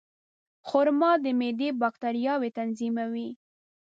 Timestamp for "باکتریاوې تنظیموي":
1.81-3.29